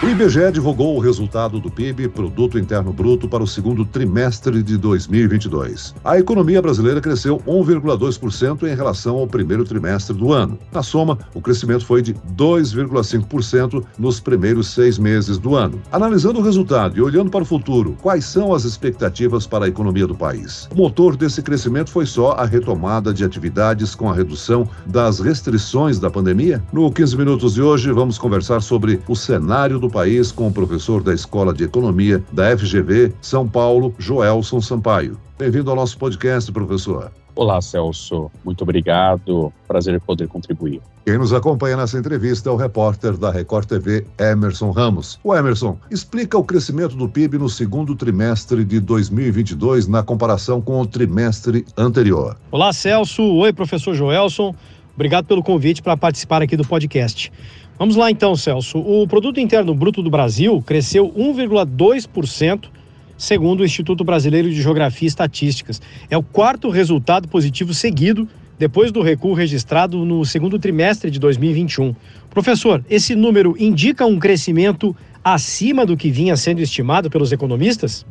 O 0.00 0.06
IBGE 0.08 0.52
divulgou 0.52 0.96
o 0.96 1.00
resultado 1.00 1.58
do 1.58 1.68
PIB, 1.68 2.08
Produto 2.08 2.56
Interno 2.56 2.92
Bruto, 2.92 3.28
para 3.28 3.42
o 3.42 3.48
segundo 3.48 3.84
trimestre 3.84 4.62
de 4.62 4.76
2022. 4.78 5.92
A 6.04 6.16
economia 6.16 6.62
brasileira 6.62 7.00
cresceu 7.00 7.42
1,2% 7.44 8.62
em 8.62 8.76
relação 8.76 9.16
ao 9.16 9.26
primeiro 9.26 9.64
trimestre 9.64 10.16
do 10.16 10.32
ano. 10.32 10.56
Na 10.70 10.84
soma, 10.84 11.18
o 11.34 11.40
crescimento 11.40 11.84
foi 11.84 12.00
de 12.00 12.14
2,5% 12.14 13.84
nos 13.98 14.20
primeiros 14.20 14.68
seis 14.68 15.00
meses 15.00 15.36
do 15.36 15.56
ano. 15.56 15.82
Analisando 15.90 16.38
o 16.38 16.42
resultado 16.44 16.96
e 16.96 17.02
olhando 17.02 17.28
para 17.28 17.42
o 17.42 17.46
futuro, 17.46 17.96
quais 18.00 18.24
são 18.24 18.54
as 18.54 18.62
expectativas 18.62 19.48
para 19.48 19.64
a 19.64 19.68
economia 19.68 20.06
do 20.06 20.14
país? 20.14 20.68
O 20.72 20.76
motor 20.76 21.16
desse 21.16 21.42
crescimento 21.42 21.90
foi 21.90 22.06
só 22.06 22.32
a 22.32 22.44
retomada 22.44 23.12
de 23.12 23.24
atividades 23.24 23.96
com 23.96 24.08
a 24.08 24.14
redução 24.14 24.68
das 24.86 25.18
restrições 25.18 25.98
da 25.98 26.08
pandemia? 26.08 26.62
No 26.72 26.88
15 26.88 27.16
Minutos 27.16 27.54
de 27.54 27.62
hoje, 27.62 27.90
vamos 27.90 28.16
conversar 28.16 28.60
sobre 28.60 29.00
o 29.08 29.16
cenário 29.16 29.80
do 29.80 29.87
do 29.88 29.90
país 29.90 30.30
com 30.30 30.46
o 30.48 30.52
professor 30.52 31.02
da 31.02 31.14
Escola 31.14 31.52
de 31.52 31.64
Economia 31.64 32.22
da 32.30 32.56
FGV 32.56 33.14
São 33.22 33.48
Paulo, 33.48 33.94
Joelson 33.98 34.60
Sampaio. 34.60 35.18
Bem-vindo 35.38 35.70
ao 35.70 35.76
nosso 35.76 35.96
podcast, 35.96 36.52
professor. 36.52 37.10
Olá, 37.34 37.62
Celso. 37.62 38.30
Muito 38.44 38.62
obrigado. 38.62 39.52
Prazer 39.66 39.98
poder 40.00 40.28
contribuir. 40.28 40.82
Quem 41.06 41.16
nos 41.16 41.32
acompanha 41.32 41.76
nessa 41.76 41.96
entrevista 41.96 42.50
é 42.50 42.52
o 42.52 42.56
repórter 42.56 43.16
da 43.16 43.30
Record 43.30 43.66
TV, 43.66 44.04
Emerson 44.18 44.72
Ramos. 44.72 45.18
O 45.24 45.34
Emerson, 45.34 45.78
explica 45.90 46.36
o 46.36 46.44
crescimento 46.44 46.94
do 46.94 47.08
PIB 47.08 47.38
no 47.38 47.48
segundo 47.48 47.94
trimestre 47.94 48.64
de 48.64 48.80
2022 48.80 49.86
na 49.86 50.02
comparação 50.02 50.60
com 50.60 50.80
o 50.80 50.86
trimestre 50.86 51.64
anterior. 51.78 52.36
Olá, 52.50 52.72
Celso. 52.72 53.22
Oi, 53.22 53.52
professor 53.52 53.94
Joelson. 53.94 54.54
Obrigado 54.94 55.26
pelo 55.26 55.44
convite 55.44 55.80
para 55.80 55.96
participar 55.96 56.42
aqui 56.42 56.56
do 56.56 56.66
podcast. 56.66 57.32
Vamos 57.78 57.94
lá 57.94 58.10
então, 58.10 58.34
Celso. 58.34 58.78
O 58.78 59.06
produto 59.06 59.38
interno 59.38 59.72
bruto 59.72 60.02
do 60.02 60.10
Brasil 60.10 60.60
cresceu 60.66 61.12
1,2%, 61.12 62.68
segundo 63.16 63.60
o 63.60 63.64
Instituto 63.64 64.02
Brasileiro 64.02 64.50
de 64.50 64.60
Geografia 64.60 65.06
e 65.06 65.08
Estatísticas. 65.08 65.80
É 66.10 66.16
o 66.16 66.22
quarto 66.22 66.70
resultado 66.70 67.28
positivo 67.28 67.72
seguido 67.72 68.28
depois 68.58 68.90
do 68.90 69.00
recuo 69.00 69.32
registrado 69.32 70.04
no 70.04 70.24
segundo 70.24 70.58
trimestre 70.58 71.08
de 71.08 71.20
2021. 71.20 71.94
Professor, 72.28 72.84
esse 72.90 73.14
número 73.14 73.54
indica 73.56 74.04
um 74.04 74.18
crescimento 74.18 74.94
acima 75.22 75.86
do 75.86 75.96
que 75.96 76.10
vinha 76.10 76.36
sendo 76.36 76.60
estimado 76.60 77.08
pelos 77.08 77.30
economistas? 77.30 78.04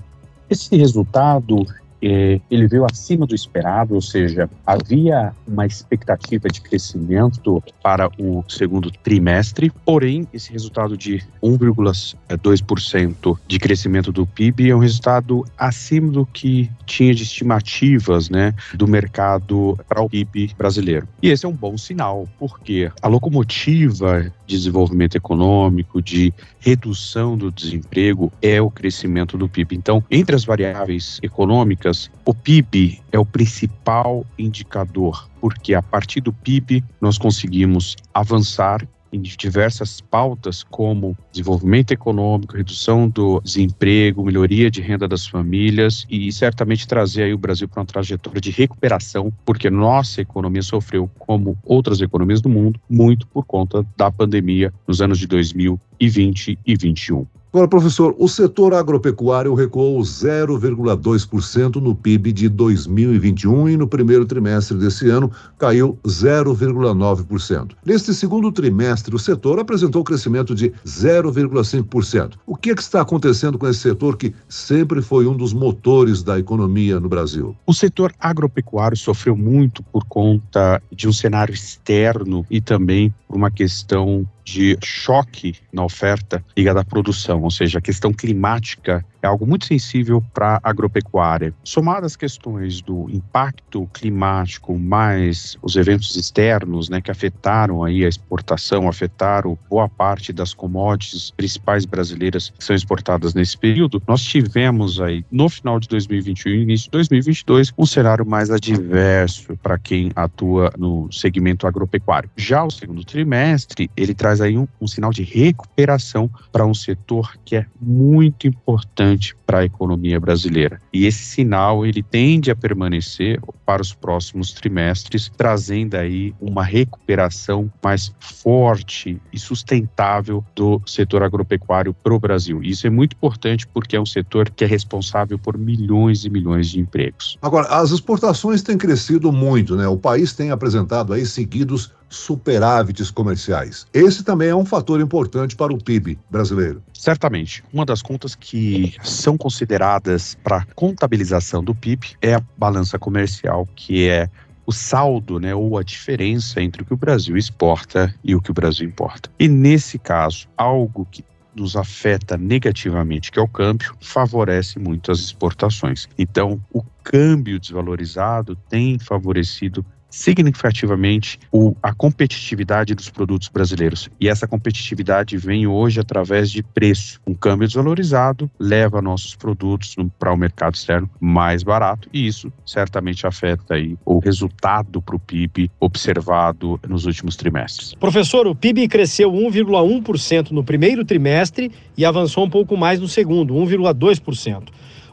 Esse 0.49 0.77
resultado 0.77 1.65
ele 2.01 2.67
veio 2.67 2.85
acima 2.85 3.25
do 3.25 3.33
esperado, 3.33 3.95
ou 3.95 4.01
seja, 4.01 4.49
havia 4.65 5.33
uma 5.47 5.65
expectativa 5.65 6.47
de 6.49 6.61
crescimento 6.61 7.63
para 7.81 8.09
o 8.19 8.43
segundo 8.47 8.91
trimestre, 8.91 9.71
porém, 9.85 10.27
esse 10.33 10.51
resultado 10.51 10.97
de 10.97 11.23
1,2% 11.43 13.39
de 13.47 13.59
crescimento 13.59 14.11
do 14.11 14.25
PIB 14.25 14.69
é 14.69 14.75
um 14.75 14.79
resultado 14.79 15.45
acima 15.57 16.11
do 16.11 16.25
que 16.25 16.69
tinha 16.85 17.13
de 17.13 17.23
estimativas 17.23 18.29
né, 18.29 18.53
do 18.73 18.87
mercado 18.87 19.77
para 19.87 20.01
o 20.01 20.09
PIB 20.09 20.53
brasileiro. 20.57 21.07
E 21.21 21.29
esse 21.29 21.45
é 21.45 21.49
um 21.49 21.53
bom 21.53 21.77
sinal, 21.77 22.27
porque 22.39 22.91
a 23.01 23.07
locomotiva 23.07 24.31
de 24.45 24.55
desenvolvimento 24.57 25.15
econômico, 25.15 26.01
de 26.01 26.33
redução 26.59 27.37
do 27.37 27.51
desemprego, 27.51 28.31
é 28.41 28.61
o 28.61 28.71
crescimento 28.71 29.37
do 29.37 29.47
PIB. 29.49 29.75
Então, 29.75 30.03
entre 30.09 30.35
as 30.35 30.45
variáveis 30.45 31.19
econômicas, 31.21 31.86
o 32.25 32.33
PIB 32.33 33.01
é 33.11 33.19
o 33.19 33.25
principal 33.25 34.25
indicador, 34.37 35.29
porque 35.39 35.73
a 35.73 35.81
partir 35.81 36.21
do 36.21 36.33
PIB 36.33 36.83
nós 36.99 37.17
conseguimos 37.17 37.95
avançar 38.13 38.87
em 39.11 39.21
diversas 39.21 40.01
pautas 40.01 40.63
como 40.63 41.17
desenvolvimento 41.31 41.91
econômico, 41.91 42.55
redução 42.55 43.07
do 43.07 43.41
desemprego, 43.41 44.23
melhoria 44.23 44.69
de 44.69 44.81
renda 44.81 45.07
das 45.07 45.25
famílias 45.25 46.05
e 46.09 46.31
certamente 46.31 46.87
trazer 46.87 47.23
aí 47.23 47.33
o 47.33 47.37
Brasil 47.37 47.67
para 47.67 47.81
uma 47.81 47.85
trajetória 47.85 48.41
de 48.41 48.51
recuperação, 48.51 49.31
porque 49.45 49.69
nossa 49.69 50.21
economia 50.21 50.61
sofreu, 50.61 51.09
como 51.17 51.57
outras 51.63 52.01
economias 52.01 52.41
do 52.41 52.49
mundo, 52.49 52.79
muito 52.89 53.27
por 53.27 53.45
conta 53.45 53.85
da 53.95 54.11
pandemia 54.11 54.73
nos 54.87 55.01
anos 55.01 55.19
de 55.19 55.27
2020 55.27 56.59
e 56.65 56.77
2021. 56.77 57.36
Agora, 57.49 57.67
professor, 57.69 58.13
o 58.19 58.27
setor 58.27 58.73
agropecuário 58.73 59.53
recuou 59.53 59.99
0,2% 60.01 61.77
no 61.77 61.95
PIB 61.95 62.33
de 62.33 62.49
2021 62.49 63.69
e 63.69 63.77
no 63.77 63.87
primeiro 63.87 64.25
trimestre 64.25 64.77
desse 64.77 65.09
ano 65.09 65.31
caiu 65.57 65.97
0,9%. 66.05 67.71
Neste 67.85 68.13
segundo 68.13 68.51
trimestre, 68.51 69.15
o 69.15 69.19
setor 69.19 69.59
apresentou 69.59 70.03
crescimento 70.03 70.53
de 70.53 70.71
0,5%. 70.85 72.33
O 72.45 72.55
que, 72.55 72.71
é 72.71 72.75
que 72.75 72.81
está 72.81 72.99
acontecendo 72.99 73.57
com 73.57 73.67
esse 73.67 73.79
setor 73.79 74.17
que 74.17 74.35
sempre 74.49 75.01
foi 75.01 75.25
um 75.25 75.35
dos 75.35 75.53
motores 75.53 76.21
da 76.21 76.37
economia 76.37 76.99
no 76.99 77.07
Brasil? 77.07 77.55
O 77.65 77.73
setor 77.73 78.13
agropecuário 78.19 78.97
sofreu 78.97 79.37
muito 79.37 79.81
por 79.83 80.03
conta 80.03 80.81
de 80.91 81.07
um 81.07 81.13
cenário 81.13 81.53
externo 81.53 82.45
e 82.51 82.59
também 82.59 83.13
por 83.25 83.37
uma 83.37 83.49
questão 83.49 84.27
de 84.47 84.77
choque 84.81 85.55
na 85.73 85.83
oferta 85.83 86.41
ligada 86.55 86.79
à 86.79 86.85
produção, 86.85 87.41
ou 87.41 87.51
seja, 87.51 87.79
a 87.79 87.81
questão 87.81 88.13
climática 88.13 89.05
é 89.21 89.27
algo 89.27 89.45
muito 89.45 89.65
sensível 89.65 90.23
para 90.33 90.59
a 90.63 90.69
agropecuária. 90.69 91.53
Somadas 91.63 92.07
as 92.07 92.15
questões 92.15 92.81
do 92.81 93.09
impacto 93.09 93.87
climático, 93.93 94.77
mais 94.77 95.57
os 95.61 95.75
eventos 95.75 96.15
externos, 96.15 96.89
né, 96.89 97.01
que 97.01 97.11
afetaram 97.11 97.83
aí 97.83 98.05
a 98.05 98.07
exportação, 98.07 98.87
afetaram 98.87 99.57
boa 99.69 99.89
parte 99.89 100.31
das 100.31 100.53
commodities 100.53 101.31
principais 101.31 101.85
brasileiras 101.85 102.49
que 102.57 102.63
são 102.63 102.75
exportadas 102.75 103.33
nesse 103.33 103.57
período, 103.57 104.01
nós 104.07 104.21
tivemos 104.21 105.01
aí 105.01 105.25
no 105.29 105.49
final 105.49 105.79
de 105.79 105.87
2021 105.89 106.51
e 106.51 106.61
início 106.61 106.85
de 106.85 106.91
2022 106.91 107.73
um 107.77 107.85
cenário 107.85 108.25
mais 108.25 108.49
adverso 108.49 109.57
para 109.57 109.77
quem 109.77 110.11
atua 110.15 110.71
no 110.77 111.11
segmento 111.11 111.67
agropecuário. 111.67 112.29
Já 112.37 112.63
o 112.63 112.71
segundo 112.71 113.03
trimestre, 113.03 113.89
ele 113.97 114.13
traz 114.13 114.39
aí 114.39 114.57
um, 114.57 114.67
um 114.79 114.87
sinal 114.87 115.11
de 115.11 115.23
recuperação 115.23 116.29
para 116.51 116.65
um 116.65 116.73
setor 116.73 117.33
que 117.43 117.57
é 117.57 117.65
muito 117.81 118.47
importante 118.47 119.06
importante 119.07 119.35
para 119.45 119.59
a 119.59 119.65
economia 119.65 120.19
brasileira. 120.19 120.81
E 120.91 121.05
esse 121.05 121.23
sinal 121.23 121.85
ele 121.85 122.03
tende 122.03 122.51
a 122.51 122.55
permanecer 122.55 123.39
para 123.65 123.81
os 123.81 123.93
próximos 123.93 124.51
trimestres, 124.51 125.31
trazendo 125.37 125.95
aí 125.95 126.33
uma 126.39 126.63
recuperação 126.63 127.71
mais 127.83 128.13
forte 128.19 129.21
e 129.31 129.39
sustentável 129.39 130.43
do 130.55 130.81
setor 130.85 131.23
agropecuário 131.23 131.93
para 131.93 132.13
o 132.13 132.19
Brasil. 132.19 132.61
Isso 132.61 132.85
é 132.87 132.89
muito 132.89 133.13
importante 133.15 133.67
porque 133.67 133.95
é 133.95 134.01
um 134.01 134.05
setor 134.05 134.49
que 134.49 134.63
é 134.63 134.67
responsável 134.67 135.39
por 135.39 135.57
milhões 135.57 136.25
e 136.25 136.29
milhões 136.29 136.69
de 136.69 136.79
empregos. 136.79 137.37
Agora, 137.41 137.67
as 137.67 137.91
exportações 137.91 138.61
têm 138.61 138.77
crescido 138.77 139.31
muito, 139.31 139.75
né? 139.75 139.87
O 139.87 139.97
país 139.97 140.33
tem 140.33 140.51
apresentado 140.51 141.13
aí 141.13 141.25
seguidos 141.25 141.91
superávites 142.09 143.11
comerciais. 143.11 143.85
Esse 143.93 144.23
também 144.23 144.49
é 144.49 144.55
um 144.55 144.65
fator 144.65 145.01
importante 145.01 145.55
para 145.55 145.73
o 145.73 145.77
PIB 145.77 146.17
brasileiro. 146.29 146.81
Certamente. 146.93 147.63
Uma 147.71 147.85
das 147.85 148.01
contas 148.01 148.35
que 148.35 148.95
são 149.03 149.37
consideradas 149.37 150.35
para 150.43 150.65
contabilização 150.75 151.63
do 151.63 151.75
PIB 151.75 152.15
é 152.21 152.35
a 152.35 152.43
balança 152.57 152.97
comercial, 152.97 153.67
que 153.75 154.07
é 154.07 154.29
o 154.65 154.71
saldo, 154.71 155.39
né, 155.39 155.55
ou 155.55 155.77
a 155.77 155.83
diferença 155.83 156.61
entre 156.61 156.81
o 156.81 156.85
que 156.85 156.93
o 156.93 156.97
Brasil 156.97 157.37
exporta 157.37 158.13
e 158.21 158.35
o 158.35 158.41
que 158.41 158.51
o 158.51 158.53
Brasil 158.53 158.85
importa. 158.85 159.29
E 159.39 159.47
nesse 159.47 159.97
caso, 159.97 160.47
algo 160.57 161.07
que 161.09 161.23
nos 161.55 161.75
afeta 161.75 162.37
negativamente, 162.37 163.31
que 163.31 163.39
é 163.39 163.41
o 163.41 163.47
câmbio, 163.47 163.95
favorece 163.99 164.77
muito 164.77 165.11
as 165.11 165.19
exportações. 165.19 166.07
Então, 166.17 166.61
o 166.71 166.83
câmbio 167.03 167.59
desvalorizado 167.59 168.55
tem 168.69 168.99
favorecido 168.99 169.83
significativamente 170.09 171.39
o, 171.51 171.75
a 171.81 171.93
competitividade 171.93 172.95
dos 172.95 173.09
produtos 173.09 173.47
brasileiros. 173.47 174.09
E 174.19 174.27
essa 174.27 174.47
competitividade 174.47 175.37
vem 175.37 175.67
hoje 175.67 175.99
através 175.99 176.49
de 176.51 176.63
preço. 176.63 177.19
Um 177.27 177.33
câmbio 177.33 177.67
desvalorizado 177.67 178.49
leva 178.59 179.01
nossos 179.01 179.35
produtos 179.35 179.95
para 180.17 180.33
o 180.33 180.37
mercado 180.37 180.75
externo 180.75 181.09
mais 181.19 181.63
barato 181.63 182.09
e 182.13 182.27
isso 182.27 182.51
certamente 182.65 183.27
afeta 183.27 183.75
aí 183.75 183.97
o 184.05 184.19
resultado 184.19 185.01
para 185.01 185.15
o 185.15 185.19
PIB 185.19 185.69
observado 185.79 186.79
nos 186.87 187.05
últimos 187.05 187.35
trimestres. 187.35 187.93
Professor, 187.95 188.47
o 188.47 188.55
PIB 188.55 188.87
cresceu 188.87 189.31
1,1% 189.31 190.51
no 190.51 190.63
primeiro 190.63 191.03
trimestre 191.03 191.71
e 191.97 192.05
avançou 192.05 192.45
um 192.45 192.49
pouco 192.49 192.77
mais 192.77 192.99
no 192.99 193.07
segundo, 193.07 193.53
1,2%. 193.53 194.69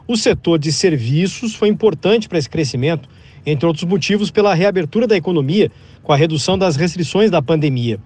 O 0.07 0.15
setor 0.15 0.59
de 0.59 0.71
serviços 0.71 1.55
foi 1.55 1.67
importante 1.67 2.29
para 2.29 2.37
esse 2.37 2.49
crescimento 2.49 3.09
entre 3.45 3.65
outros 3.65 3.85
motivos, 3.85 4.31
pela 4.31 4.53
reabertura 4.53 5.07
da 5.07 5.15
economia 5.15 5.71
com 6.01 6.11
a 6.11 6.15
redução 6.15 6.57
das 6.57 6.75
restrições 6.75 7.29
da 7.29 7.41
pandemia. 7.41 7.99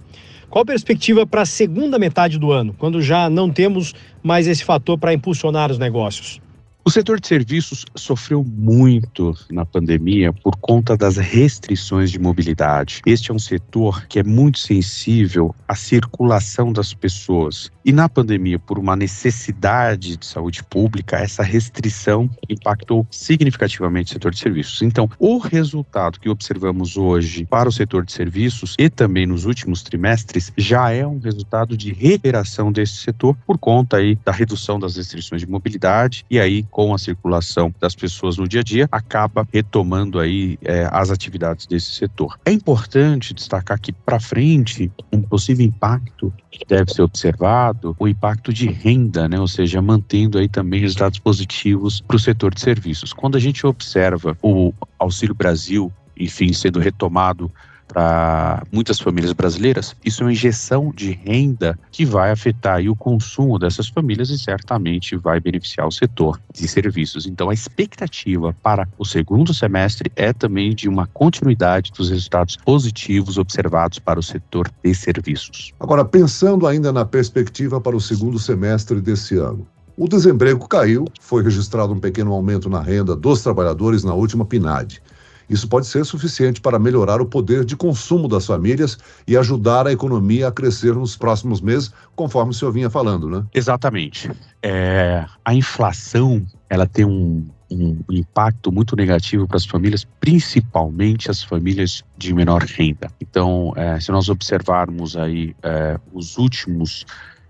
Qual 0.50 0.64
a 0.64 0.66
perspectiva 0.66 1.28
para 1.28 1.44
a 1.44 1.46
segunda 1.46 2.00
metade 2.00 2.40
do 2.40 2.52
ano, 2.52 2.76
quando 2.78 3.02
já 3.02 3.30
não 3.30 3.52
temos 3.52 3.94
mais 4.24 4.48
esse 4.48 4.64
fator 4.64 4.98
para 4.98 5.14
impulsionar 5.14 5.72
os 5.72 5.78
negócios? 5.78 6.42
O 6.90 6.92
setor 6.92 7.20
de 7.20 7.28
serviços 7.28 7.86
sofreu 7.94 8.44
muito 8.44 9.38
na 9.52 9.64
pandemia 9.64 10.34
por 10.34 10.56
conta 10.56 10.98
das 10.98 11.18
restrições 11.18 12.10
de 12.10 12.18
mobilidade. 12.18 13.04
Este 13.06 13.30
é 13.30 13.34
um 13.36 13.38
setor 13.38 14.08
que 14.08 14.18
é 14.18 14.24
muito 14.24 14.58
sensível 14.58 15.54
à 15.68 15.76
circulação 15.76 16.74
das 16.74 16.92
pessoas. 16.92 17.72
E 17.86 17.92
na 17.92 18.10
pandemia, 18.10 18.58
por 18.58 18.80
uma 18.80 18.96
necessidade 18.96 20.18
de 20.18 20.26
saúde 20.26 20.64
pública, 20.64 21.18
essa 21.18 21.44
restrição 21.44 22.28
impactou 22.50 23.06
significativamente 23.12 24.10
o 24.10 24.14
setor 24.14 24.32
de 24.32 24.40
serviços. 24.40 24.82
Então, 24.82 25.08
o 25.20 25.38
resultado 25.38 26.20
que 26.20 26.28
observamos 26.28 26.98
hoje 26.98 27.46
para 27.46 27.70
o 27.70 27.72
setor 27.72 28.04
de 28.04 28.12
serviços 28.12 28.74
e 28.80 28.90
também 28.90 29.28
nos 29.28 29.46
últimos 29.46 29.84
trimestres 29.84 30.52
já 30.58 30.90
é 30.90 31.06
um 31.06 31.20
resultado 31.20 31.78
de 31.78 31.94
recuperação 31.94 32.72
desse 32.72 32.96
setor 32.96 33.38
por 33.46 33.60
conta 33.60 33.98
aí 33.98 34.18
da 34.26 34.32
redução 34.32 34.80
das 34.80 34.96
restrições 34.96 35.42
de 35.42 35.48
mobilidade 35.48 36.26
e 36.32 36.40
aí 36.40 36.66
com 36.80 36.94
a 36.94 36.98
circulação 36.98 37.76
das 37.78 37.94
pessoas 37.94 38.38
no 38.38 38.48
dia 38.48 38.62
a 38.62 38.64
dia, 38.64 38.88
acaba 38.90 39.46
retomando 39.52 40.18
aí 40.18 40.58
é, 40.62 40.88
as 40.90 41.12
atividades 41.12 41.68
desse 41.68 41.92
setor. 41.92 42.40
É 42.46 42.54
importante 42.54 43.34
destacar 43.34 43.78
que 43.78 43.92
para 43.92 44.18
frente 44.18 44.90
um 45.12 45.22
possível 45.22 45.66
impacto 45.66 46.34
que 46.50 46.66
deve 46.66 46.94
ser 46.94 47.02
observado, 47.02 47.98
o 48.00 48.08
impacto 48.08 48.54
de 48.54 48.70
renda, 48.70 49.28
né? 49.28 49.38
ou 49.38 49.48
seja, 49.48 49.82
mantendo 49.82 50.38
aí 50.38 50.48
também 50.48 50.80
resultados 50.80 51.20
positivos 51.20 52.00
para 52.00 52.16
o 52.16 52.20
setor 52.20 52.54
de 52.54 52.62
serviços. 52.62 53.12
Quando 53.12 53.36
a 53.36 53.42
gente 53.42 53.68
observa 53.68 54.38
o 54.42 54.74
Auxílio 54.98 55.36
Brasil, 55.36 55.92
enfim, 56.18 56.54
sendo 56.54 56.80
retomado 56.80 57.52
para 57.90 58.64
muitas 58.72 59.00
famílias 59.00 59.34
brasileiras, 59.34 59.96
isso 60.06 60.22
é 60.22 60.26
uma 60.28 60.32
injeção 60.32 60.94
de 60.96 61.12
renda 61.12 61.78
que 61.92 62.06
vai 62.06 62.32
afetar 62.32 62.80
o 62.88 62.96
consumo 62.96 63.58
dessas 63.58 63.90
famílias 63.90 64.30
e 64.30 64.38
certamente 64.38 65.18
vai 65.18 65.40
beneficiar 65.40 65.88
o 65.88 65.92
setor 65.92 66.40
de 66.54 66.68
serviços. 66.68 67.26
Então, 67.26 67.50
a 67.50 67.54
expectativa 67.54 68.56
para 68.62 68.88
o 68.98 69.04
segundo 69.04 69.54
semestre 69.54 70.12
é 70.16 70.32
também 70.32 70.74
de 70.74 70.88
uma 70.88 71.08
continuidade 71.08 71.92
dos 71.92 72.10
resultados 72.10 72.56
positivos 72.56 73.38
observados 73.38 73.98
para 73.98 74.20
o 74.20 74.24
setor 74.24 74.72
de 74.84 74.94
serviços. 74.94 75.74
Agora, 75.80 76.06
pensando 76.06 76.68
ainda 76.68 76.94
na 76.94 77.04
perspectiva 77.04 77.82
para 77.82 77.96
o 77.96 78.02
segundo 78.02 78.38
semestre 78.38 79.02
desse 79.02 79.36
ano, 79.38 79.68
o 79.98 80.08
desemprego 80.08 80.66
caiu, 80.68 81.06
foi 81.20 81.44
registrado 81.44 81.92
um 81.92 82.00
pequeno 82.00 82.32
aumento 82.32 82.70
na 82.70 82.82
renda 82.82 83.16
dos 83.16 83.42
trabalhadores 83.42 84.04
na 84.04 84.14
última 84.14 84.46
PNAD. 84.46 85.02
Isso 85.50 85.68
pode 85.68 85.88
ser 85.88 86.06
suficiente 86.06 86.62
para 86.62 86.78
melhorar 86.78 87.22
o 87.22 87.26
poder 87.26 87.66
de 87.66 87.76
consumo 87.76 88.28
das 88.28 88.46
famílias 88.46 88.98
e 89.28 89.36
ajudar 89.36 89.88
a 89.88 89.92
economia 89.92 90.48
a 90.48 90.52
crescer 90.52 90.94
nos 90.94 91.18
próximos 91.18 91.60
meses, 91.60 91.92
conforme 92.16 92.52
o 92.52 92.54
senhor 92.54 92.72
vinha 92.72 92.90
falando, 92.90 93.28
né? 93.28 93.44
Exatamente. 93.54 94.30
É, 94.62 95.26
a 95.44 95.54
inflação 95.54 96.46
ela 96.70 96.86
tem 96.86 97.06
um, 97.06 97.48
um 97.72 97.98
impacto 98.10 98.72
muito 98.72 98.96
negativo 98.96 99.48
para 99.48 99.58
as 99.58 99.66
famílias, 99.66 100.06
principalmente 100.20 101.30
as 101.32 101.44
famílias 101.44 102.04
de 102.18 102.34
menor 102.34 102.64
renda. 102.64 103.10
Então, 103.20 103.74
é, 103.76 104.00
se 104.00 104.12
nós 104.12 104.30
observarmos 104.30 105.16
aí 105.16 105.56
é, 105.64 106.00
os 106.14 106.38
últimos 106.38 107.06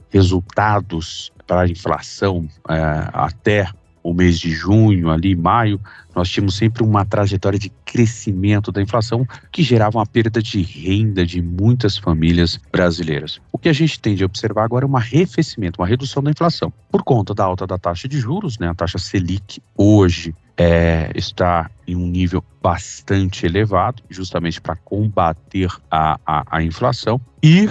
resultados 0.10 1.32
para 1.46 1.62
a 1.62 1.68
inflação 1.68 2.48
é, 2.70 3.10
até 3.14 3.70
o 4.04 4.14
mês 4.14 4.40
de 4.40 4.52
junho, 4.52 5.10
ali, 5.10 5.36
maio, 5.36 5.80
nós 6.16 6.30
tínhamos 6.30 6.56
sempre 6.56 6.84
uma 6.84 7.06
trajetória 7.06 7.60
de 7.60 7.70
crescimento 7.86 8.72
da 8.72 8.82
inflação 8.82 9.28
que 9.52 9.64
gerava 9.64 9.98
uma 9.98 10.06
perda 10.06 10.42
de 10.42 10.62
renda 10.62 11.26
de 11.26 11.42
muitas 11.42 11.98
famílias 11.98 12.60
brasileiras. 12.72 13.40
O 13.52 13.58
que 13.58 13.70
a 13.70 13.74
gente 13.74 14.00
tem 14.00 14.16
de 14.16 14.26
observar 14.26 14.64
agora 14.64 14.86
é 14.86 14.88
um 14.88 14.98
arrefecimento, 14.98 15.82
uma 15.82 15.88
redução 15.88 16.22
da 16.22 16.32
inflação. 16.32 16.72
Por 16.92 17.04
conta 17.04 17.34
da 17.34 17.44
alta 17.44 17.66
da 17.68 17.78
taxa 17.78 18.08
de 18.08 18.20
juros, 18.20 18.58
né, 18.60 18.70
a 18.70 18.74
taxa 18.74 18.98
Selic 18.98 19.62
hoje 19.78 20.36
é, 20.58 21.10
está 21.16 21.72
em 21.88 21.96
um 21.96 22.06
nível 22.06 22.44
bastante 22.62 23.46
elevado, 23.46 24.04
justamente 24.10 24.60
para 24.60 24.76
combater 24.76 25.70
a, 25.90 26.20
a, 26.26 26.58
a 26.58 26.64
inflação, 26.64 27.20
e 27.42 27.70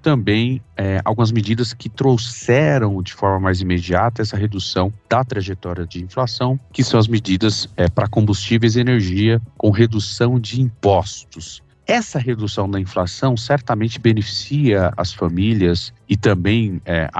também 0.00 0.60
é, 0.76 1.00
algumas 1.04 1.30
medidas 1.30 1.72
que 1.72 1.88
trouxeram 1.88 3.02
de 3.02 3.14
forma 3.14 3.40
mais 3.40 3.60
imediata 3.60 4.22
essa 4.22 4.36
redução 4.36 4.92
da 5.08 5.24
trajetória 5.24 5.86
de 5.86 6.02
inflação, 6.02 6.58
que 6.72 6.82
são 6.82 6.98
as 6.98 7.06
medidas 7.06 7.68
é, 7.76 7.88
para 7.88 8.08
combustíveis 8.08 8.76
e 8.76 8.80
energia 8.80 9.40
com 9.56 9.70
redução 9.70 10.38
de 10.38 10.60
impostos. 10.60 11.62
Essa 11.86 12.20
redução 12.20 12.70
da 12.70 12.78
inflação 12.78 13.36
certamente 13.36 13.98
beneficia 13.98 14.92
as 14.96 15.12
famílias 15.12 15.92
e 16.08 16.16
também 16.16 16.80
é, 16.84 17.10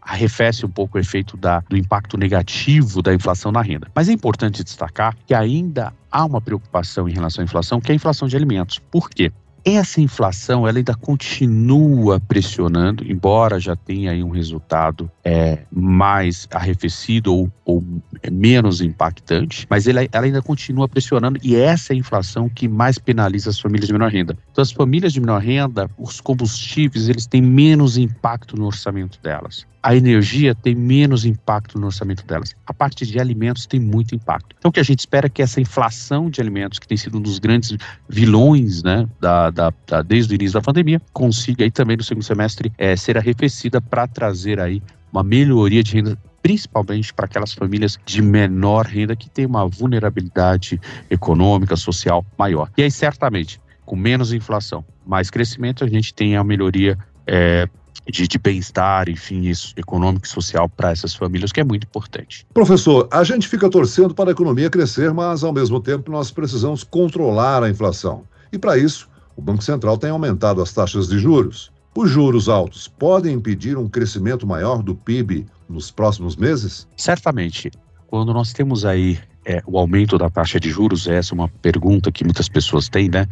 arrefece 0.00 0.64
um 0.64 0.68
pouco 0.68 0.96
o 0.96 1.00
efeito 1.00 1.36
da, 1.36 1.58
do 1.68 1.76
impacto 1.76 2.16
negativo 2.16 3.02
da 3.02 3.12
inflação 3.12 3.50
na 3.50 3.60
renda. 3.60 3.88
Mas 3.92 4.08
é 4.08 4.12
importante 4.12 4.62
destacar 4.62 5.16
que 5.26 5.34
ainda 5.34 5.92
há 6.12 6.24
uma 6.24 6.40
preocupação 6.40 7.08
em 7.08 7.12
relação 7.12 7.42
à 7.42 7.44
inflação, 7.44 7.80
que 7.80 7.90
é 7.90 7.92
a 7.92 7.96
inflação 7.96 8.28
de 8.28 8.36
alimentos. 8.36 8.78
Por 8.78 9.10
quê? 9.10 9.32
Essa 9.64 10.00
inflação 10.00 10.66
ela 10.66 10.78
ainda 10.78 10.94
continua 10.94 12.20
pressionando, 12.20 13.04
embora 13.10 13.60
já 13.60 13.76
tenha 13.76 14.12
um 14.24 14.30
resultado 14.30 15.10
é, 15.24 15.60
mais 15.70 16.48
arrefecido 16.50 17.34
ou, 17.34 17.52
ou, 17.64 17.84
menos 18.30 18.80
impactante, 18.80 19.66
mas 19.70 19.86
ela, 19.86 20.06
ela, 20.10 20.26
ainda 20.26 20.42
continua 20.42 20.88
pressionando 20.88 21.38
e 21.42 21.54
essa 21.54 21.92
é 21.92 21.94
a 21.94 21.98
inflação 21.98 22.48
que 22.48 22.66
mais 22.68 22.98
penaliza 22.98 23.50
as 23.50 23.60
famílias 23.60 23.86
de 23.86 23.92
menor 23.92 24.10
renda. 24.10 24.36
Então, 24.50 24.62
as 24.62 24.72
famílias 24.72 25.12
de 25.12 25.20
menor 25.20 25.40
renda, 25.40 25.88
os 25.96 26.20
combustíveis, 26.20 27.08
eles 27.08 27.26
têm 27.26 27.40
menos 27.40 27.96
impacto 27.96 28.56
no 28.56 28.66
orçamento 28.66 29.20
delas 29.22 29.66
a 29.82 29.94
energia 29.96 30.54
tem 30.54 30.74
menos 30.74 31.24
impacto 31.24 31.78
no 31.78 31.86
orçamento 31.86 32.24
delas. 32.26 32.54
A 32.66 32.72
parte 32.72 33.06
de 33.06 33.18
alimentos 33.18 33.66
tem 33.66 33.80
muito 33.80 34.14
impacto. 34.14 34.54
Então, 34.58 34.68
o 34.68 34.72
que 34.72 34.80
a 34.80 34.84
gente 34.84 35.00
espera 35.00 35.26
é 35.26 35.30
que 35.30 35.42
essa 35.42 35.60
inflação 35.60 36.28
de 36.28 36.40
alimentos, 36.40 36.78
que 36.78 36.86
tem 36.86 36.96
sido 36.96 37.18
um 37.18 37.20
dos 37.20 37.38
grandes 37.38 37.76
vilões 38.08 38.82
né, 38.82 39.08
da, 39.18 39.50
da, 39.50 39.72
da 39.86 40.02
desde 40.02 40.34
o 40.34 40.36
início 40.36 40.54
da 40.54 40.62
pandemia, 40.62 41.00
consiga 41.12 41.64
aí 41.64 41.70
também 41.70 41.96
no 41.96 42.02
segundo 42.02 42.24
semestre 42.24 42.72
é, 42.76 42.94
ser 42.94 43.16
arrefecida 43.16 43.80
para 43.80 44.06
trazer 44.06 44.60
aí 44.60 44.82
uma 45.12 45.22
melhoria 45.22 45.82
de 45.82 45.94
renda 45.94 46.18
principalmente 46.42 47.12
para 47.12 47.26
aquelas 47.26 47.52
famílias 47.52 47.98
de 48.04 48.22
menor 48.22 48.86
renda 48.86 49.14
que 49.14 49.28
têm 49.28 49.46
uma 49.46 49.66
vulnerabilidade 49.66 50.80
econômica, 51.08 51.76
social 51.76 52.24
maior. 52.38 52.70
E 52.76 52.82
aí, 52.82 52.90
certamente, 52.90 53.60
com 53.84 53.96
menos 53.96 54.32
inflação, 54.32 54.84
mais 55.06 55.30
crescimento, 55.30 55.84
a 55.84 55.88
gente 55.88 56.14
tem 56.14 56.36
a 56.36 56.44
melhoria 56.44 56.96
é, 57.26 57.68
de, 58.08 58.26
de 58.26 58.38
bem-estar, 58.38 59.08
enfim, 59.08 59.42
isso, 59.42 59.74
econômico 59.76 60.26
e 60.26 60.28
social 60.28 60.68
para 60.68 60.90
essas 60.90 61.14
famílias, 61.14 61.52
que 61.52 61.60
é 61.60 61.64
muito 61.64 61.84
importante. 61.84 62.46
Professor, 62.52 63.08
a 63.10 63.22
gente 63.24 63.48
fica 63.48 63.68
torcendo 63.68 64.14
para 64.14 64.30
a 64.30 64.32
economia 64.32 64.70
crescer, 64.70 65.12
mas 65.12 65.44
ao 65.44 65.52
mesmo 65.52 65.80
tempo 65.80 66.10
nós 66.10 66.30
precisamos 66.30 66.84
controlar 66.84 67.62
a 67.62 67.70
inflação. 67.70 68.24
E 68.52 68.58
para 68.58 68.76
isso, 68.76 69.08
o 69.36 69.42
Banco 69.42 69.62
Central 69.62 69.96
tem 69.96 70.10
aumentado 70.10 70.60
as 70.60 70.72
taxas 70.72 71.08
de 71.08 71.18
juros. 71.18 71.72
Os 71.94 72.10
juros 72.10 72.48
altos 72.48 72.88
podem 72.88 73.34
impedir 73.34 73.76
um 73.76 73.88
crescimento 73.88 74.46
maior 74.46 74.82
do 74.82 74.94
PIB 74.94 75.46
nos 75.68 75.90
próximos 75.90 76.36
meses? 76.36 76.86
Certamente. 76.96 77.70
Quando 78.06 78.32
nós 78.32 78.52
temos 78.52 78.84
aí 78.84 79.18
é, 79.44 79.62
o 79.66 79.78
aumento 79.78 80.16
da 80.16 80.30
taxa 80.30 80.60
de 80.60 80.70
juros, 80.70 81.06
essa 81.06 81.32
é 81.32 81.34
uma 81.34 81.48
pergunta 81.48 82.12
que 82.12 82.24
muitas 82.24 82.48
pessoas 82.48 82.88
têm, 82.88 83.08
né? 83.08 83.26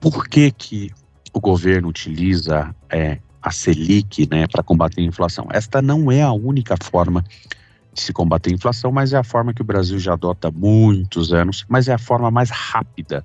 Por 0.00 0.28
que, 0.28 0.50
que 0.50 0.90
o 1.32 1.40
governo 1.40 1.88
utiliza 1.88 2.74
é, 2.90 3.18
a 3.42 3.50
Selic 3.50 4.28
né, 4.30 4.46
para 4.46 4.62
combater 4.62 5.00
a 5.00 5.04
inflação. 5.04 5.48
Esta 5.50 5.80
não 5.80 6.10
é 6.10 6.22
a 6.22 6.32
única 6.32 6.76
forma 6.82 7.24
de 7.92 8.00
se 8.00 8.12
combater 8.12 8.50
a 8.50 8.54
inflação, 8.54 8.92
mas 8.92 9.12
é 9.12 9.16
a 9.16 9.24
forma 9.24 9.54
que 9.54 9.62
o 9.62 9.64
Brasil 9.64 9.98
já 9.98 10.12
adota 10.12 10.48
há 10.48 10.50
muitos 10.50 11.32
anos, 11.32 11.64
mas 11.68 11.88
é 11.88 11.94
a 11.94 11.98
forma 11.98 12.30
mais 12.30 12.50
rápida. 12.50 13.24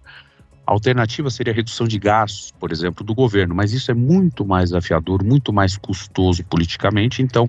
A 0.66 0.72
alternativa 0.72 1.30
seria 1.30 1.54
a 1.54 1.56
redução 1.56 1.88
de 1.88 2.00
gastos, 2.00 2.52
por 2.60 2.72
exemplo, 2.72 3.06
do 3.06 3.14
governo, 3.14 3.54
mas 3.54 3.72
isso 3.72 3.92
é 3.92 3.94
muito 3.94 4.44
mais 4.44 4.70
desafiador, 4.70 5.24
muito 5.24 5.54
mais 5.54 5.78
custoso 5.78 6.44
politicamente. 6.46 7.22
Então, 7.22 7.48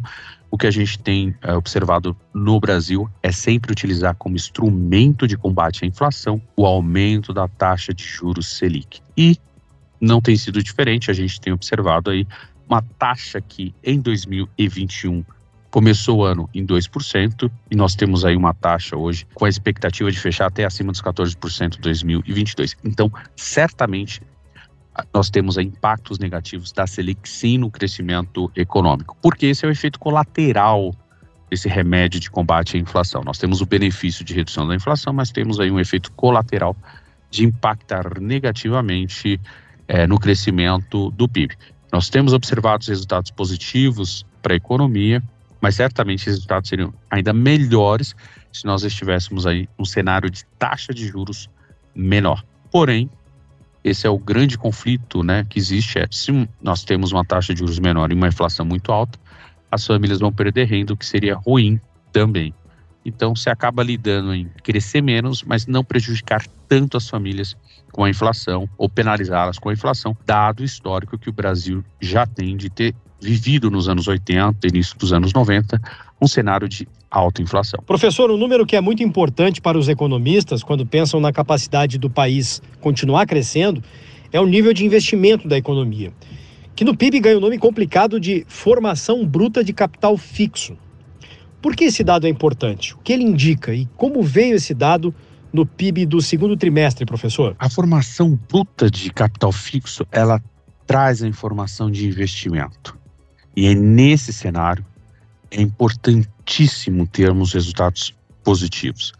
o 0.50 0.58
que 0.58 0.66
a 0.66 0.70
gente 0.70 0.98
tem 0.98 1.34
é, 1.42 1.54
observado 1.54 2.16
no 2.34 2.60
Brasil 2.60 3.08
é 3.22 3.32
sempre 3.32 3.72
utilizar 3.72 4.14
como 4.16 4.36
instrumento 4.36 5.26
de 5.26 5.36
combate 5.36 5.84
à 5.84 5.86
inflação 5.86 6.40
o 6.56 6.66
aumento 6.66 7.32
da 7.32 7.48
taxa 7.48 7.92
de 7.92 8.04
juros 8.04 8.58
Selic. 8.58 9.00
E 9.16 9.38
não 10.00 10.20
tem 10.20 10.36
sido 10.36 10.62
diferente, 10.62 11.10
a 11.10 11.14
gente 11.14 11.40
tem 11.40 11.52
observado 11.52 12.10
aí 12.10 12.26
uma 12.68 12.82
taxa 12.98 13.40
que 13.40 13.74
em 13.82 14.00
2021 14.00 15.24
começou 15.76 16.20
o 16.20 16.24
ano 16.24 16.48
em 16.54 16.66
2% 16.66 17.50
e 17.70 17.76
nós 17.76 17.94
temos 17.94 18.24
aí 18.24 18.34
uma 18.34 18.54
taxa 18.54 18.96
hoje 18.96 19.26
com 19.34 19.44
a 19.44 19.48
expectativa 19.50 20.10
de 20.10 20.18
fechar 20.18 20.46
até 20.46 20.64
acima 20.64 20.90
dos 20.90 21.02
14% 21.02 21.76
em 21.76 21.80
2022. 21.82 22.74
Então, 22.82 23.12
certamente 23.36 24.22
nós 25.12 25.28
temos 25.28 25.58
impactos 25.58 26.18
negativos 26.18 26.72
da 26.72 26.86
Selic 26.86 27.28
sim 27.28 27.58
no 27.58 27.70
crescimento 27.70 28.50
econômico, 28.56 29.18
porque 29.20 29.44
esse 29.44 29.66
é 29.66 29.68
o 29.68 29.70
efeito 29.70 29.98
colateral 29.98 30.94
desse 31.50 31.68
remédio 31.68 32.20
de 32.20 32.30
combate 32.30 32.78
à 32.78 32.80
inflação. 32.80 33.22
Nós 33.22 33.36
temos 33.36 33.60
o 33.60 33.66
benefício 33.66 34.24
de 34.24 34.32
redução 34.32 34.66
da 34.66 34.74
inflação, 34.74 35.12
mas 35.12 35.30
temos 35.30 35.60
aí 35.60 35.70
um 35.70 35.78
efeito 35.78 36.10
colateral 36.12 36.74
de 37.30 37.44
impactar 37.44 38.18
negativamente 38.18 39.38
é, 39.86 40.06
no 40.06 40.18
crescimento 40.18 41.10
do 41.10 41.28
PIB. 41.28 41.54
Nós 41.92 42.08
temos 42.08 42.32
observado 42.32 42.86
resultados 42.86 43.30
positivos 43.30 44.24
para 44.40 44.54
a 44.54 44.56
economia, 44.56 45.22
mas 45.66 45.74
certamente 45.74 46.20
esses 46.20 46.34
resultados 46.34 46.68
seriam 46.68 46.94
ainda 47.10 47.32
melhores 47.32 48.14
se 48.52 48.64
nós 48.64 48.84
estivéssemos 48.84 49.48
aí 49.48 49.68
num 49.76 49.84
cenário 49.84 50.30
de 50.30 50.44
taxa 50.60 50.94
de 50.94 51.08
juros 51.08 51.50
menor. 51.92 52.44
Porém, 52.70 53.10
esse 53.82 54.06
é 54.06 54.10
o 54.10 54.16
grande 54.16 54.56
conflito 54.56 55.24
né, 55.24 55.44
que 55.50 55.58
existe. 55.58 55.98
É, 55.98 56.06
se 56.08 56.48
nós 56.62 56.84
temos 56.84 57.10
uma 57.10 57.24
taxa 57.24 57.52
de 57.52 57.58
juros 57.58 57.80
menor 57.80 58.12
e 58.12 58.14
uma 58.14 58.28
inflação 58.28 58.64
muito 58.64 58.92
alta, 58.92 59.18
as 59.68 59.84
famílias 59.84 60.20
vão 60.20 60.32
perder 60.32 60.68
renda, 60.68 60.92
o 60.92 60.96
que 60.96 61.04
seria 61.04 61.34
ruim 61.34 61.80
também. 62.12 62.54
Então, 63.04 63.34
se 63.34 63.50
acaba 63.50 63.82
lidando 63.82 64.32
em 64.32 64.48
crescer 64.62 65.00
menos, 65.00 65.42
mas 65.42 65.66
não 65.66 65.82
prejudicar 65.82 66.46
tanto 66.68 66.96
as 66.96 67.08
famílias 67.08 67.56
com 67.90 68.04
a 68.04 68.08
inflação 68.08 68.70
ou 68.78 68.88
penalizá-las 68.88 69.58
com 69.58 69.70
a 69.70 69.72
inflação, 69.72 70.16
dado 70.24 70.60
o 70.60 70.64
histórico 70.64 71.18
que 71.18 71.28
o 71.28 71.32
Brasil 71.32 71.84
já 72.00 72.24
tem 72.24 72.56
de 72.56 72.70
ter 72.70 72.94
vivido 73.20 73.70
nos 73.70 73.88
anos 73.88 74.06
80, 74.06 74.66
início 74.66 74.96
dos 74.98 75.12
anos 75.12 75.32
90, 75.32 75.80
um 76.20 76.26
cenário 76.26 76.68
de 76.68 76.86
alta 77.10 77.42
inflação. 77.42 77.82
Professor, 77.86 78.30
um 78.30 78.36
número 78.36 78.66
que 78.66 78.76
é 78.76 78.80
muito 78.80 79.02
importante 79.02 79.60
para 79.60 79.78
os 79.78 79.88
economistas 79.88 80.62
quando 80.62 80.86
pensam 80.86 81.20
na 81.20 81.32
capacidade 81.32 81.98
do 81.98 82.10
país 82.10 82.60
continuar 82.80 83.26
crescendo 83.26 83.82
é 84.32 84.40
o 84.40 84.46
nível 84.46 84.72
de 84.72 84.84
investimento 84.84 85.48
da 85.48 85.56
economia, 85.56 86.12
que 86.74 86.84
no 86.84 86.96
PIB 86.96 87.20
ganha 87.20 87.36
o 87.36 87.38
um 87.38 87.42
nome 87.42 87.58
complicado 87.58 88.20
de 88.20 88.44
formação 88.48 89.24
bruta 89.24 89.64
de 89.64 89.72
capital 89.72 90.16
fixo. 90.16 90.76
Por 91.62 91.74
que 91.74 91.84
esse 91.84 92.04
dado 92.04 92.26
é 92.26 92.30
importante? 92.30 92.94
O 92.94 92.98
que 92.98 93.12
ele 93.12 93.24
indica 93.24 93.74
e 93.74 93.86
como 93.96 94.22
veio 94.22 94.56
esse 94.56 94.74
dado 94.74 95.14
no 95.52 95.64
PIB 95.64 96.04
do 96.04 96.20
segundo 96.20 96.56
trimestre, 96.56 97.06
professor? 97.06 97.56
A 97.58 97.70
formação 97.70 98.38
bruta 98.48 98.90
de 98.90 99.10
capital 99.10 99.50
fixo, 99.50 100.06
ela 100.12 100.42
traz 100.86 101.22
a 101.22 101.26
informação 101.26 101.90
de 101.90 102.06
investimento. 102.06 102.96
E 103.56 103.66
é 103.66 103.74
nesse 103.74 104.32
cenário 104.32 104.84
é 105.50 105.62
importantíssimo 105.62 107.06
termos 107.06 107.54
resultados 107.54 108.14
positivos. 108.44 109.12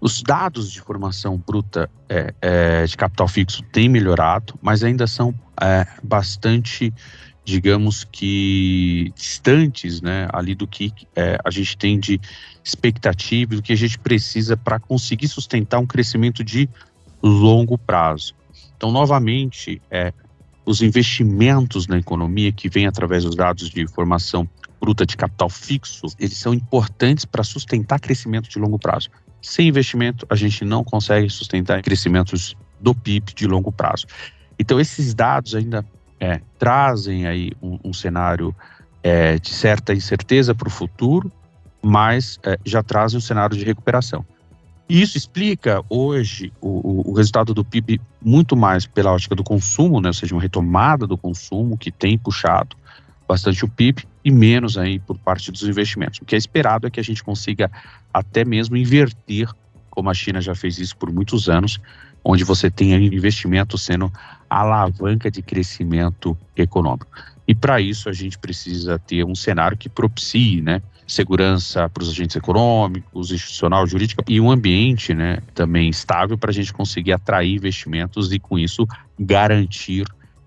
Os 0.00 0.22
dados 0.22 0.70
de 0.72 0.80
formação 0.80 1.36
bruta 1.36 1.90
é, 2.08 2.34
é, 2.40 2.86
de 2.86 2.96
capital 2.96 3.28
fixo 3.28 3.62
têm 3.64 3.88
melhorado, 3.88 4.54
mas 4.62 4.82
ainda 4.82 5.06
são 5.06 5.34
é, 5.60 5.86
bastante, 6.02 6.92
digamos 7.44 8.04
que, 8.04 9.12
distantes 9.14 10.00
né, 10.00 10.28
ali 10.32 10.54
do 10.54 10.66
que 10.66 10.92
é, 11.14 11.38
a 11.44 11.50
gente 11.50 11.76
tem 11.76 11.98
de 11.98 12.20
expectativa, 12.62 13.56
do 13.56 13.62
que 13.62 13.72
a 13.72 13.76
gente 13.76 13.98
precisa 13.98 14.56
para 14.56 14.78
conseguir 14.78 15.28
sustentar 15.28 15.78
um 15.78 15.86
crescimento 15.86 16.44
de 16.44 16.68
longo 17.22 17.78
prazo. 17.78 18.34
Então, 18.76 18.90
novamente, 18.90 19.80
é, 19.90 20.12
os 20.66 20.82
investimentos 20.82 21.86
na 21.86 21.96
economia 21.96 22.50
que 22.50 22.68
vêm 22.68 22.86
através 22.86 23.22
dos 23.22 23.36
dados 23.36 23.70
de 23.70 23.86
formação 23.86 24.48
bruta 24.80 25.06
de 25.06 25.16
capital 25.16 25.48
fixo, 25.48 26.06
eles 26.18 26.36
são 26.36 26.52
importantes 26.52 27.24
para 27.24 27.44
sustentar 27.44 28.00
crescimento 28.00 28.50
de 28.50 28.58
longo 28.58 28.78
prazo. 28.78 29.08
Sem 29.40 29.68
investimento, 29.68 30.26
a 30.28 30.34
gente 30.34 30.64
não 30.64 30.82
consegue 30.82 31.30
sustentar 31.30 31.80
crescimentos 31.82 32.56
do 32.80 32.94
PIB 32.94 33.32
de 33.32 33.46
longo 33.46 33.70
prazo. 33.70 34.06
Então, 34.58 34.80
esses 34.80 35.14
dados 35.14 35.54
ainda 35.54 35.86
é, 36.18 36.40
trazem 36.58 37.26
aí 37.26 37.52
um, 37.62 37.78
um 37.84 37.92
cenário 37.92 38.54
é, 39.02 39.38
de 39.38 39.50
certa 39.50 39.94
incerteza 39.94 40.54
para 40.54 40.66
o 40.66 40.70
futuro, 40.70 41.30
mas 41.80 42.38
é, 42.42 42.58
já 42.64 42.82
trazem 42.82 43.18
um 43.18 43.20
cenário 43.20 43.56
de 43.56 43.64
recuperação. 43.64 44.26
E 44.88 45.02
isso 45.02 45.16
explica 45.18 45.84
hoje 45.88 46.52
o, 46.60 47.10
o, 47.10 47.12
resultado 47.12 47.52
do 47.52 47.64
PIB 47.64 48.00
muito 48.22 48.56
mais 48.56 48.86
pela 48.86 49.12
ótica 49.12 49.34
do 49.34 49.42
consumo, 49.42 50.00
né, 50.00 50.08
ou 50.08 50.14
seja, 50.14 50.34
uma 50.34 50.40
retomada 50.40 51.06
do 51.06 51.18
consumo 51.18 51.76
que 51.76 51.90
tem 51.90 52.16
puxado 52.16 52.76
bastante 53.26 53.64
o 53.64 53.68
PIB 53.68 54.04
e 54.24 54.30
menos 54.30 54.78
aí 54.78 55.00
por 55.00 55.18
parte 55.18 55.50
dos 55.50 55.64
investimentos. 55.64 56.20
O 56.20 56.24
que 56.24 56.36
é 56.36 56.38
esperado 56.38 56.86
é 56.86 56.90
que 56.90 57.00
a 57.00 57.02
gente 57.02 57.24
consiga 57.24 57.70
até 58.14 58.44
mesmo 58.44 58.76
inverter, 58.76 59.50
como 59.90 60.08
a 60.08 60.14
China 60.14 60.40
já 60.40 60.54
fez 60.54 60.78
isso 60.78 60.96
por 60.96 61.12
muitos 61.12 61.48
anos, 61.48 61.80
onde 62.22 62.44
você 62.44 62.70
tem 62.70 62.92
investimento 62.92 63.76
sendo 63.76 64.12
alavanca 64.48 65.30
de 65.30 65.42
crescimento 65.42 66.36
econômico. 66.56 67.08
E 67.46 67.54
para 67.54 67.80
isso 67.80 68.08
a 68.08 68.12
gente 68.12 68.38
precisa 68.38 68.98
ter 69.00 69.24
um 69.24 69.34
cenário 69.34 69.76
que 69.76 69.88
propicie, 69.88 70.60
né, 70.60 70.80
segurança 71.06 71.88
para 71.88 72.02
os 72.02 72.10
agentes 72.10 72.36
econômicos, 72.36 73.30
institucional, 73.30 73.86
jurídico 73.86 74.24
e 74.26 74.40
um 74.40 74.50
ambiente, 74.50 75.14
né, 75.14 75.38
também 75.54 75.88
estável 75.88 76.36
para 76.36 76.50
a 76.50 76.54
gente 76.54 76.72
conseguir 76.72 77.12
atrair 77.12 77.54
investimentos 77.54 78.32
e 78.32 78.38
com 78.38 78.58
isso 78.58 78.86
garantir 79.18 80.06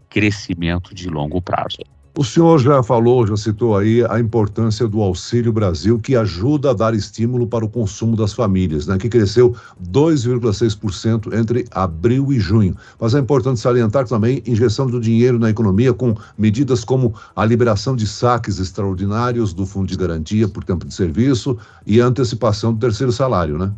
crescimento 0.09 0.93
de 0.93 1.07
longo 1.07 1.41
prazo. 1.41 1.79
O 2.17 2.23
senhor 2.23 2.59
já 2.59 2.81
falou, 2.81 3.25
já 3.25 3.37
citou 3.37 3.77
aí 3.77 4.03
a 4.09 4.19
importância 4.19 4.87
do 4.87 5.01
Auxílio 5.01 5.53
Brasil, 5.53 5.99
que 5.99 6.15
ajuda 6.15 6.71
a 6.71 6.73
dar 6.73 6.93
estímulo 6.93 7.47
para 7.47 7.63
o 7.63 7.69
consumo 7.69 8.15
das 8.15 8.33
famílias, 8.33 8.87
né, 8.87 8.97
que 8.97 9.07
cresceu 9.07 9.55
2,6% 9.91 11.33
entre 11.33 11.65
abril 11.71 12.33
e 12.33 12.39
junho. 12.39 12.75
Mas 12.99 13.13
é 13.13 13.19
importante 13.19 13.59
salientar 13.59 14.07
também 14.07 14.41
injeção 14.45 14.87
do 14.87 14.99
dinheiro 14.99 15.37
na 15.37 15.49
economia 15.49 15.93
com 15.93 16.15
medidas 16.37 16.83
como 16.83 17.13
a 17.35 17.45
liberação 17.45 17.95
de 17.95 18.07
saques 18.07 18.59
extraordinários 18.59 19.53
do 19.53 19.65
Fundo 19.65 19.87
de 19.87 19.95
Garantia 19.95 20.47
por 20.47 20.63
tempo 20.63 20.85
de 20.85 20.93
serviço 20.93 21.57
e 21.85 22.01
a 22.01 22.05
antecipação 22.05 22.73
do 22.73 22.79
terceiro 22.79 23.11
salário, 23.11 23.57
né? 23.57 23.71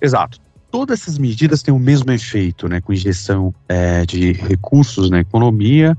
Exato 0.00 0.38
todas 0.70 1.00
essas 1.00 1.18
medidas 1.18 1.64
têm 1.64 1.74
o 1.74 1.78
mesmo 1.80 2.12
efeito, 2.12 2.68
né, 2.68 2.80
com 2.80 2.92
injeção 2.92 3.52
é, 3.68 4.06
de 4.06 4.30
recursos 4.30 5.10
na 5.10 5.18
economia 5.18 5.98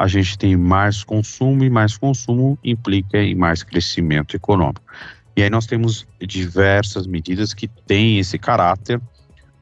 a 0.00 0.06
gente 0.06 0.38
tem 0.38 0.56
mais 0.56 1.04
consumo 1.04 1.62
e 1.62 1.68
mais 1.68 1.98
consumo 1.98 2.58
implica 2.64 3.18
em 3.18 3.34
mais 3.34 3.62
crescimento 3.62 4.34
econômico. 4.34 4.80
E 5.36 5.42
aí 5.42 5.50
nós 5.50 5.66
temos 5.66 6.08
diversas 6.18 7.06
medidas 7.06 7.52
que 7.52 7.68
têm 7.68 8.18
esse 8.18 8.38
caráter, 8.38 8.98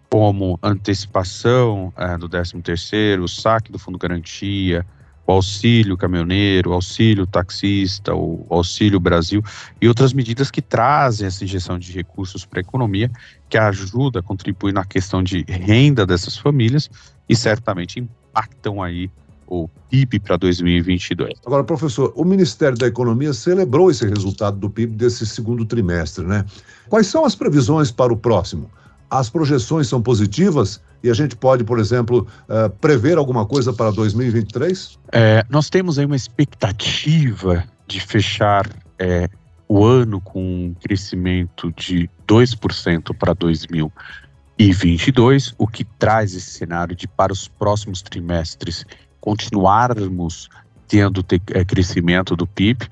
como 0.09 0.57
antecipação 0.62 1.92
é, 1.97 2.16
do 2.16 2.28
13º, 2.28 3.21
o 3.21 3.26
saque 3.26 3.73
do 3.73 3.80
Fundo 3.80 3.99
Garantia, 3.99 4.87
o 5.26 5.33
auxílio 5.33 5.97
caminhoneiro, 5.97 6.71
o 6.71 6.73
auxílio 6.75 7.26
taxista, 7.26 8.14
o 8.14 8.47
auxílio 8.49 9.00
Brasil 9.00 9.42
e 9.80 9.88
outras 9.88 10.12
medidas 10.12 10.52
que 10.52 10.62
trazem 10.62 11.26
essa 11.26 11.42
injeção 11.42 11.80
de 11.80 11.90
recursos 11.90 12.47
para 12.47 12.61
a 12.61 12.62
economia, 12.62 13.11
que 13.49 13.59
ajuda, 13.59 14.23
contribui 14.23 14.71
na 14.71 14.85
questão 14.85 15.21
de 15.21 15.45
renda 15.49 16.07
dessas 16.07 16.37
famílias 16.37 16.88
e 17.28 17.35
certamente 17.35 17.99
impactam 17.99 18.80
aí 18.80 19.11
o 19.49 19.69
PIB 19.90 20.21
para 20.21 20.37
2022. 20.37 21.35
Agora, 21.45 21.64
professor, 21.64 22.12
o 22.14 22.25
Ministério 22.25 22.76
da 22.76 22.87
Economia 22.87 23.33
celebrou 23.33 23.90
esse 23.90 24.07
resultado 24.07 24.59
do 24.59 24.69
PIB 24.69 24.95
desse 24.95 25.26
segundo 25.26 25.64
trimestre, 25.64 26.25
né? 26.25 26.45
Quais 26.88 27.07
são 27.07 27.25
as 27.25 27.35
previsões 27.35 27.90
para 27.90 28.12
o 28.12 28.17
próximo? 28.17 28.71
As 29.11 29.31
projeções 29.31 29.88
são 29.88 30.02
positivas 30.02 30.83
e 31.02 31.09
a 31.09 31.14
gente 31.14 31.35
pode, 31.35 31.64
por 31.64 31.78
exemplo, 31.78 32.26
uh, 32.49 32.69
prever 32.78 33.17
alguma 33.17 33.47
coisa 33.47 33.73
para 33.73 33.90
2023? 33.90 34.99
É, 35.12 35.43
nós 35.49 35.71
temos 35.71 35.99
aí 35.99 36.05
uma 36.05 36.17
expectativa 36.17 37.64
de 37.87 38.00
fechar 38.00 38.69
é, 38.99 39.31
o 39.67 39.83
ano 39.85 40.21
com 40.21 40.43
um 40.43 40.75
crescimento 40.75 41.73
de 41.73 42.11
2% 42.26 43.17
para 43.17 43.33
2022, 43.33 45.55
o 45.57 45.67
que 45.67 45.85
traz 45.85 46.35
esse 46.35 46.50
cenário 46.50 46.95
de 46.95 47.09
para 47.09 47.33
os 47.33 47.49
próximos 47.49 48.02
trimestres 48.02 48.85
continuarmos 49.20 50.48
tendo 50.87 51.22
ter, 51.22 51.40
é, 51.52 51.64
crescimento 51.64 52.34
do 52.34 52.46
PIB. 52.46 52.88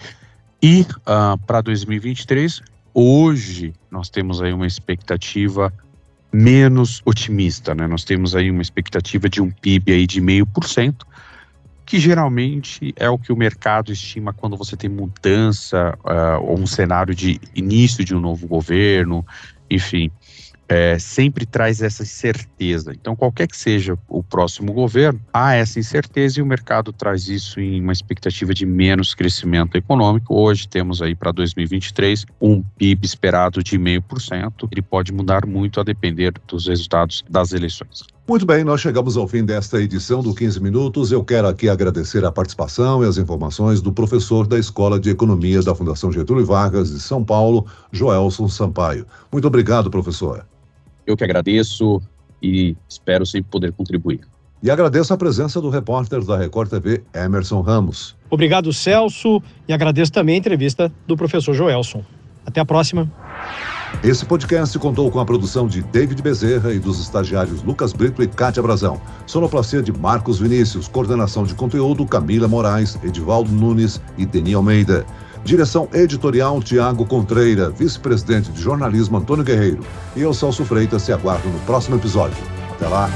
E 0.63 0.83
uh, 0.83 1.39
para 1.47 1.61
2023, 1.61 2.63
hoje 2.93 3.73
nós 3.91 4.09
temos 4.09 4.43
aí 4.43 4.53
uma 4.53 4.67
expectativa 4.67 5.73
menos 6.33 7.01
otimista, 7.05 7.75
né? 7.75 7.87
Nós 7.87 8.05
temos 8.05 8.35
aí 8.35 8.51
uma 8.51 8.63
expectativa 8.63 9.29
de 9.29 9.41
um 9.41 9.51
PIB 9.51 9.93
aí 9.93 10.07
de 10.07 10.21
meio 10.21 10.47
por 10.47 10.65
cento, 10.65 11.07
que 11.85 11.99
geralmente 11.99 12.93
é 12.97 13.09
o 13.09 13.19
que 13.19 13.33
o 13.33 13.37
mercado 13.37 13.93
estima 13.93 14.33
quando 14.33 14.57
você 14.57 14.77
tem 14.77 14.91
mudança 14.91 15.97
uh, 16.05 16.43
ou 16.43 16.59
um 16.59 16.67
cenário 16.67 17.15
de 17.15 17.41
início 17.55 18.05
de 18.05 18.15
um 18.15 18.21
novo 18.21 18.47
governo, 18.47 19.25
enfim 19.71 20.11
é, 20.69 20.99
sempre 20.99 21.47
traz 21.47 21.81
essa 21.83 22.03
incerteza. 22.03 22.93
Então, 22.93 23.15
qualquer 23.15 23.47
que 23.47 23.57
seja 23.57 23.99
o 24.09 24.23
próximo 24.23 24.73
governo, 24.73 25.21
há 25.33 25.55
essa 25.55 25.79
incerteza 25.79 26.41
e 26.41 26.43
o 26.43 26.47
mercado 26.47 26.93
traz 26.93 27.29
isso 27.29 27.61
em 27.61 27.81
uma 27.81 27.93
expectativa 27.93 28.53
de 28.53 28.67
menos 28.67 29.15
crescimento 29.15 29.77
econômico. 29.77 30.35
Hoje 30.35 30.69
temos 30.69 31.01
aí 31.01 31.15
para 31.15 31.33
2023 31.33 32.27
um 32.41 32.63
PIB 32.63 33.07
esperado 33.07 33.63
de 33.63 33.79
0,5%. 33.79 34.69
Ele 34.71 34.83
pode 34.83 35.13
mudar 35.13 35.47
muito 35.47 35.81
a 35.81 35.85
depender 35.85 36.33
dos 36.47 36.67
resultados 36.67 37.25
das 37.29 37.53
eleições. 37.53 38.05
Muito 38.29 38.45
bem, 38.45 38.65
nós 38.65 38.81
chegamos 38.81 39.17
ao 39.17 39.29
fim 39.29 39.45
desta 39.45 39.81
edição 39.81 40.21
do 40.21 40.35
15 40.35 40.61
Minutos. 40.61 41.13
Eu 41.13 41.23
quero 41.23 41.47
aqui 41.47 41.69
agradecer 41.69 42.25
a 42.25 42.33
participação 42.33 43.05
e 43.05 43.07
as 43.07 43.19
informações 43.19 43.81
do 43.81 43.93
professor 43.93 44.49
da 44.49 44.59
Escola 44.59 44.99
de 44.99 45.11
Economia 45.11 45.63
da 45.63 45.77
Fundação 45.77 46.11
Getúlio 46.11 46.45
Vargas 46.45 46.91
de 46.91 46.99
São 46.99 47.23
Paulo, 47.23 47.67
Joelson 47.93 48.49
Sampaio. 48.49 49.07
Muito 49.31 49.47
obrigado, 49.47 49.89
professor. 49.93 50.45
Eu 51.07 51.17
que 51.17 51.25
agradeço 51.25 52.03
e 52.43 52.77
espero 52.89 53.25
sempre 53.25 53.51
poder 53.51 53.73
contribuir. 53.73 54.21
E 54.63 54.71
agradeço 54.71 55.13
a 55.13 55.17
presença 55.17 55.61
do 55.61 55.69
repórter 55.69 56.25
da 56.25 56.37
Record 56.37 56.71
TV, 56.71 57.03
Emerson 57.15 57.61
Ramos. 57.61 58.17
Obrigado, 58.31 58.73
Celso, 58.73 59.43
e 59.69 59.73
agradeço 59.73 60.11
também 60.11 60.35
a 60.35 60.39
entrevista 60.39 60.93
do 61.07 61.17
professor 61.17 61.55
Joelson. 61.55 62.03
Até 62.45 62.61
a 62.61 62.65
próxima. 62.65 63.11
Esse 64.03 64.25
podcast 64.25 64.79
contou 64.79 65.11
com 65.11 65.21
a 65.21 65.25
produção 65.25 65.67
de 65.67 65.83
David 65.83 66.21
Bezerra 66.23 66.73
e 66.73 66.79
dos 66.79 67.01
estagiários 67.01 67.63
Lucas 67.63 67.93
Brito 67.93 68.23
e 68.23 68.27
Kátia 68.27 68.63
Brazão. 68.63 69.01
Sonoplastia 69.27 69.83
de 69.83 69.93
Marcos 69.93 70.39
Vinícius, 70.39 70.87
coordenação 70.89 71.45
de 71.45 71.55
conteúdo 71.55 72.07
Camila 72.07 72.47
Moraes, 72.47 72.99
Edivaldo 73.03 73.51
Nunes 73.51 74.01
e 74.17 74.25
Deni 74.27 74.55
Almeida. 74.55 75.05
Direção 75.45 75.89
editorial 75.93 76.61
Tiago 76.63 77.07
Contreira, 77.07 77.71
vice-presidente 77.71 78.51
de 78.51 78.61
jornalismo 78.61 79.17
Antônio 79.19 79.45
Guerreiro. 79.45 79.85
E 80.15 80.23
eu, 80.23 80.35
Celso 80.35 80.65
Freitas, 80.65 81.03
se 81.03 81.13
aguardo 81.13 81.49
no 81.49 81.59
próximo 81.61 81.97
episódio. 81.97 82.37
Até 82.73 82.89
lá! 82.89 83.09